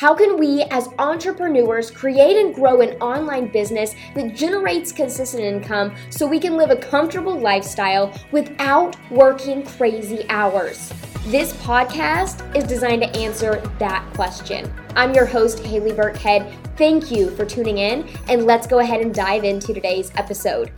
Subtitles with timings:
[0.00, 5.94] How can we, as entrepreneurs, create and grow an online business that generates consistent income
[6.08, 10.90] so we can live a comfortable lifestyle without working crazy hours?
[11.26, 14.72] This podcast is designed to answer that question.
[14.96, 16.50] I'm your host, Haley Burkhead.
[16.78, 20.72] Thank you for tuning in, and let's go ahead and dive into today's episode.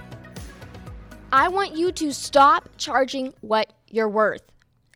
[1.31, 4.52] I want you to stop charging what you're worth.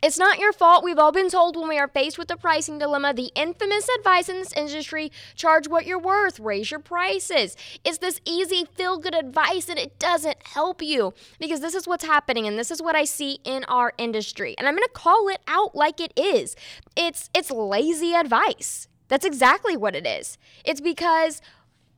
[0.06, 0.84] It's not your fault.
[0.84, 4.28] We've all been told when we are faced with the pricing dilemma, the infamous advice
[4.28, 7.56] in this industry charge what you're worth, raise your prices.
[7.84, 12.04] It's this easy, feel good advice, and it doesn't help you because this is what's
[12.04, 14.54] happening, and this is what I see in our industry.
[14.58, 16.54] And I'm going to call it out like it is
[16.94, 18.86] it's, it's lazy advice.
[19.08, 20.38] That's exactly what it is.
[20.64, 21.42] It's because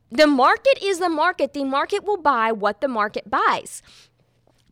[0.09, 3.83] the market is the market, the market will buy what the market buys.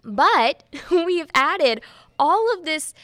[0.04, 1.82] But we've added
[2.18, 2.96] all of this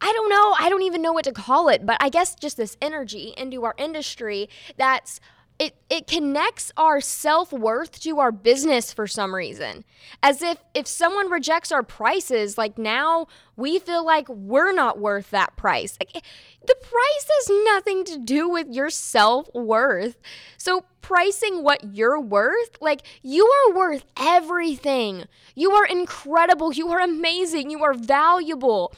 [0.00, 0.54] I don't know.
[0.58, 3.64] I don't even know what to call it, but I guess just this energy into
[3.64, 5.20] our industry that's
[5.60, 9.84] it, it connects our self-worth to our business for some reason.
[10.22, 15.30] As if if someone rejects our prices like now we feel like we're not worth
[15.32, 15.98] that price.
[16.00, 16.20] Like, eh,
[16.66, 20.16] the price has nothing to do with your self-worth.
[20.56, 25.24] So pricing what you're worth like you are worth everything.
[25.54, 26.72] You are incredible.
[26.72, 27.68] You are amazing.
[27.68, 28.94] You are valuable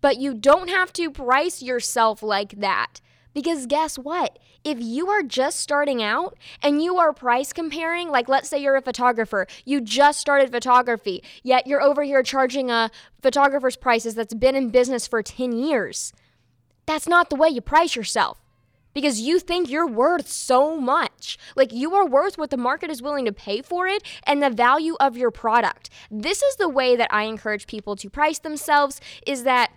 [0.00, 3.00] but you don't have to price yourself like that.
[3.32, 4.38] Because guess what?
[4.64, 8.76] If you are just starting out and you are price comparing, like let's say you're
[8.76, 12.90] a photographer, you just started photography, yet you're over here charging a
[13.22, 16.12] photographer's prices that's been in business for 10 years.
[16.86, 18.42] That's not the way you price yourself
[18.92, 21.38] because you think you're worth so much.
[21.56, 24.50] Like you are worth what the market is willing to pay for it and the
[24.50, 25.90] value of your product.
[26.10, 29.70] This is the way that I encourage people to price themselves is that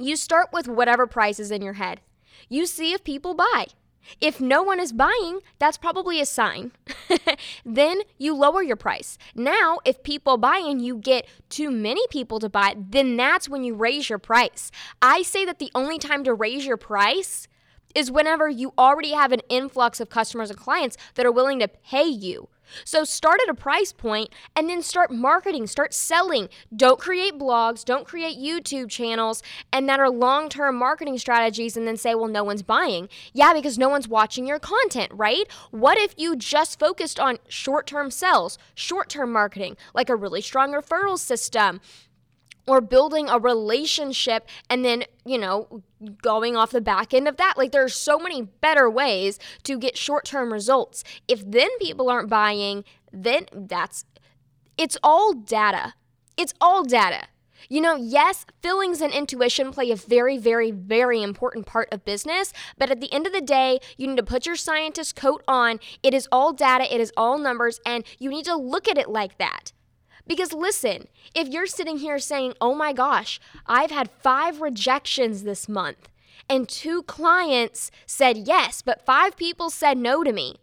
[0.00, 2.00] you start with whatever price is in your head.
[2.48, 3.66] You see if people buy.
[4.20, 6.72] If no one is buying, that's probably a sign.
[7.64, 9.18] then you lower your price.
[9.34, 13.62] Now, if people buy and you get too many people to buy, then that's when
[13.62, 14.70] you raise your price.
[15.02, 17.46] I say that the only time to raise your price
[17.94, 21.68] is whenever you already have an influx of customers and clients that are willing to
[21.68, 22.48] pay you.
[22.84, 26.48] So start at a price point and then start marketing, start selling.
[26.74, 29.42] Don't create blogs, don't create YouTube channels
[29.72, 33.78] and that are long-term marketing strategies and then say, "Well, no one's buying." Yeah, because
[33.78, 35.50] no one's watching your content, right?
[35.70, 41.18] What if you just focused on short-term sales, short-term marketing, like a really strong referral
[41.18, 41.80] system?
[42.66, 45.82] Or building a relationship and then, you know,
[46.22, 47.54] going off the back end of that.
[47.56, 51.04] Like there's so many better ways to get short-term results.
[51.28, 54.04] If then people aren't buying, then that's
[54.78, 55.94] it's all data.
[56.36, 57.26] It's all data.
[57.68, 62.52] You know, yes, feelings and intuition play a very, very, very important part of business,
[62.78, 65.78] but at the end of the day, you need to put your scientist coat on.
[66.02, 69.10] It is all data, it is all numbers, and you need to look at it
[69.10, 69.72] like that.
[70.30, 75.68] Because listen, if you're sitting here saying, oh my gosh, I've had five rejections this
[75.68, 76.08] month,
[76.48, 80.54] and two clients said yes, but five people said no to me.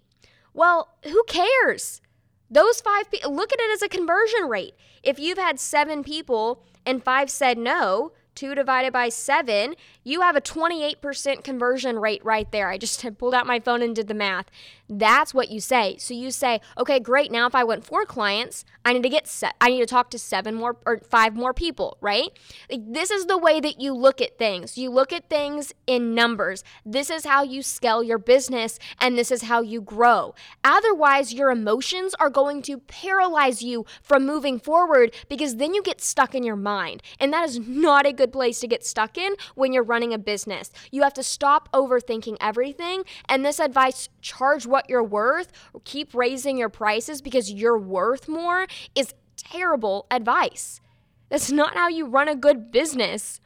[0.53, 1.99] Well, who cares?
[2.49, 4.73] Those five people, look at it as a conversion rate.
[5.03, 10.35] If you've had seven people and five said no, 2 divided by 7, you have
[10.35, 12.69] a 28% conversion rate right there.
[12.69, 14.45] I just pulled out my phone and did the math.
[14.89, 15.97] That's what you say.
[15.97, 17.31] So you say, okay, great.
[17.31, 19.55] Now if I want four clients, I need to get set.
[19.59, 22.29] I need to talk to seven more or five more people, right?
[22.69, 24.77] This is the way that you look at things.
[24.77, 26.63] You look at things in numbers.
[26.85, 30.35] This is how you scale your business and this is how you grow.
[30.63, 35.99] Otherwise, your emotions are going to paralyze you from moving forward because then you get
[35.99, 37.03] stuck in your mind.
[37.19, 40.17] And that is not a good place to get stuck in when you're running a
[40.17, 40.71] business.
[40.91, 43.03] You have to stop overthinking everything.
[43.27, 45.51] And this advice charge what you're worth,
[45.83, 50.81] keep raising your prices because you're worth more is terrible advice.
[51.29, 53.39] That's not how you run a good business.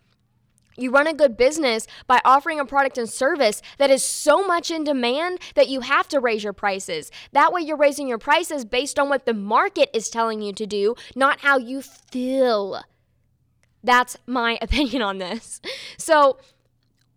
[0.77, 4.71] You run a good business by offering a product and service that is so much
[4.71, 7.11] in demand that you have to raise your prices.
[7.33, 10.65] That way, you're raising your prices based on what the market is telling you to
[10.65, 12.81] do, not how you feel.
[13.83, 15.61] That's my opinion on this.
[15.97, 16.37] So,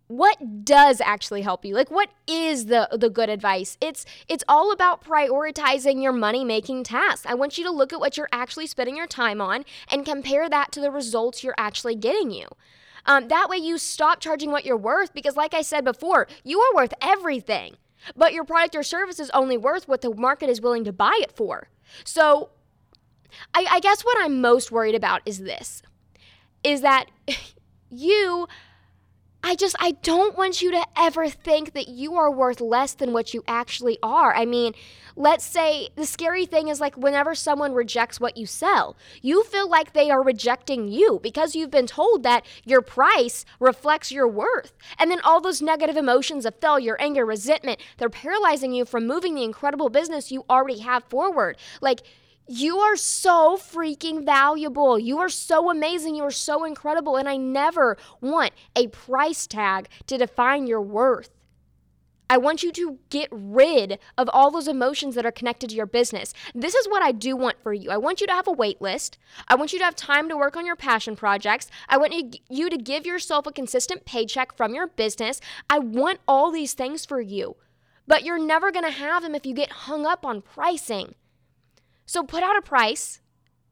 [0.07, 1.73] what does actually help you?
[1.73, 3.75] Like what is the the good advice?
[3.81, 7.25] It's it's all about prioritizing your money making tasks.
[7.25, 10.47] I want you to look at what you're actually spending your time on and compare
[10.47, 12.47] that to the results you're actually getting you.
[13.07, 16.59] Um, that way you stop charging what you're worth because like i said before you
[16.59, 17.77] are worth everything
[18.15, 21.17] but your product or service is only worth what the market is willing to buy
[21.21, 21.69] it for.
[22.03, 22.49] So
[23.53, 25.81] I, I guess what i'm most worried about is this
[26.65, 27.05] is that
[27.89, 28.47] you
[29.47, 33.13] I just, I don't want you to ever think that you are worth less than
[33.13, 34.33] what you actually are.
[34.33, 34.73] I mean,
[35.15, 39.69] let's say the scary thing is like whenever someone rejects what you sell, you feel
[39.69, 44.73] like they are rejecting you because you've been told that your price reflects your worth.
[44.97, 49.35] And then all those negative emotions of failure, anger, resentment, they're paralyzing you from moving
[49.35, 51.57] the incredible business you already have forward.
[51.81, 52.01] Like,
[52.47, 54.99] you are so freaking valuable.
[54.99, 56.15] You are so amazing.
[56.15, 57.15] You are so incredible.
[57.15, 61.29] And I never want a price tag to define your worth.
[62.27, 65.85] I want you to get rid of all those emotions that are connected to your
[65.85, 66.33] business.
[66.55, 67.91] This is what I do want for you.
[67.91, 69.19] I want you to have a wait list.
[69.47, 71.69] I want you to have time to work on your passion projects.
[71.87, 75.39] I want you to give yourself a consistent paycheck from your business.
[75.69, 77.57] I want all these things for you.
[78.07, 81.13] But you're never going to have them if you get hung up on pricing.
[82.05, 83.21] So put out a price.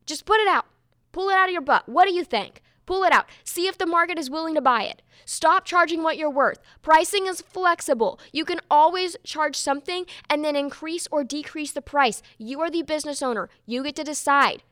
[0.06, 0.66] Just put it out.
[1.12, 1.88] Pull it out of your butt.
[1.88, 2.62] What do you think?
[2.86, 3.28] Pull it out.
[3.44, 5.02] See if the market is willing to buy it.
[5.26, 6.60] Stop charging what you're worth.
[6.82, 8.20] Pricing is flexible.
[8.34, 12.22] You can always charge something and then increase or decrease the price.
[12.38, 13.50] You are the business owner.
[13.66, 14.64] You get to decide.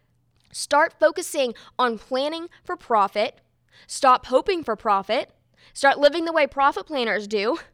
[0.52, 3.40] Start focusing on planning for profit.
[3.88, 5.32] Stop hoping for profit.
[5.74, 7.60] Start living the way profit planners do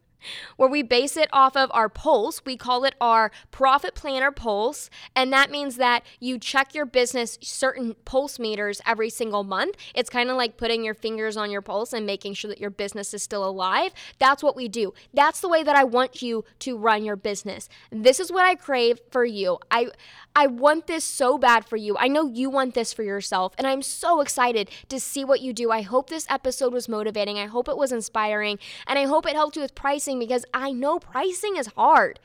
[0.56, 2.42] where we base it off of our pulse.
[2.46, 4.90] We call it our profit planner pulse.
[5.16, 9.76] And that means that you check your business certain pulse meters every single month.
[9.96, 12.70] It's kind of like putting your fingers on your pulse and making sure that your
[12.70, 13.94] business is still alive.
[14.20, 14.94] That's what we do.
[15.14, 17.70] That's the way that I want you to run your business.
[17.92, 19.60] This is what I crave for you.
[19.72, 19.88] I
[20.36, 21.98] I want this so bad for you.
[21.98, 25.52] I know you want this for yourself, and I'm so excited to see what you
[25.52, 25.72] do.
[25.72, 27.40] I hope this episode was motivating.
[27.40, 29.74] I hope it was inspiring, and I hope it helped you with
[30.08, 32.20] pricing because I know pricing is hard.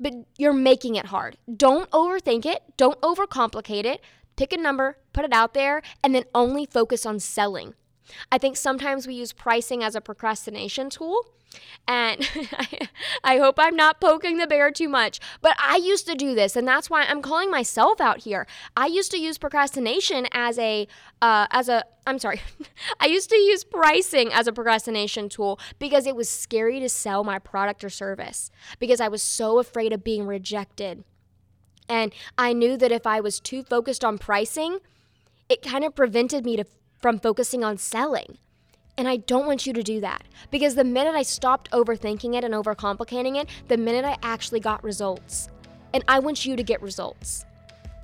[0.00, 1.36] But you're making it hard.
[1.54, 2.62] Don't overthink it.
[2.76, 4.00] Don't overcomplicate it.
[4.36, 7.74] Pick a number, put it out there, and then only focus on selling.
[8.30, 11.26] I think sometimes we use pricing as a procrastination tool
[11.86, 12.28] and
[13.24, 16.56] I, hope I'm not poking the bear too much, but I used to do this,
[16.56, 18.46] and that's why I'm calling myself out here.
[18.76, 20.88] I used to use procrastination as a,
[21.20, 22.40] uh, as a, I'm sorry,
[23.00, 27.24] I used to use pricing as a procrastination tool because it was scary to sell
[27.24, 31.04] my product or service because I was so afraid of being rejected.
[31.86, 34.78] And I knew that if I was too focused on pricing,
[35.50, 36.64] it kind of prevented me to,
[37.04, 38.38] from focusing on selling.
[38.96, 42.44] And I don't want you to do that because the minute I stopped overthinking it
[42.44, 45.50] and overcomplicating it, the minute I actually got results.
[45.92, 47.44] And I want you to get results.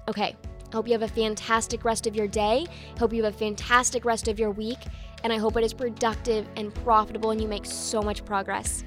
[0.06, 0.37] Okay,
[0.70, 2.67] I hope you have a fantastic rest of your day.
[2.99, 4.81] Hope you have a fantastic rest of your week.
[5.25, 8.85] And I hope it is productive and profitable and you make so much progress.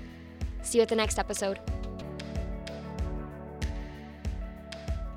[0.61, 1.59] See you at the next episode.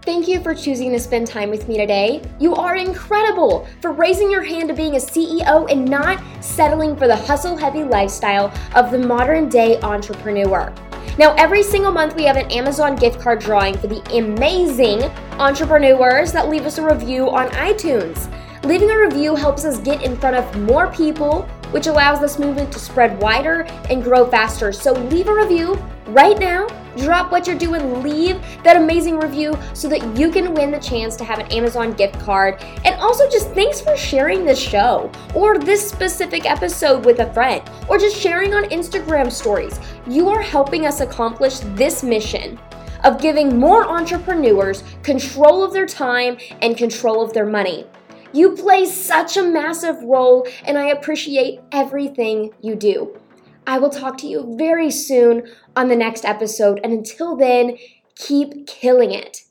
[0.06, 2.23] Thank you for choosing to spend time with me today.
[2.38, 7.08] You are incredible for raising your hand to being a CEO and not settling for
[7.08, 10.73] the hustle heavy lifestyle of the modern day entrepreneur.
[11.19, 15.03] Now, every single month, we have an Amazon gift card drawing for the amazing
[15.41, 18.32] entrepreneurs that leave us a review on iTunes.
[18.64, 21.43] Leaving a review helps us get in front of more people,
[21.73, 24.70] which allows this movement to spread wider and grow faster.
[24.70, 25.75] So, leave a review
[26.06, 30.70] right now drop what you're doing, leave that amazing review so that you can win
[30.70, 32.62] the chance to have an Amazon gift card.
[32.84, 37.62] And also, just thanks for sharing this show or this specific episode with a friend
[37.88, 39.78] or just sharing on Instagram stories.
[40.06, 42.58] You are helping us accomplish this mission
[43.05, 47.86] of giving more entrepreneurs control of their time and control of their money.
[48.32, 53.19] You play such a massive role, and I appreciate everything you do.
[53.67, 56.81] I will talk to you very soon on the next episode.
[56.85, 57.77] And until then,
[58.15, 59.45] keep killing it.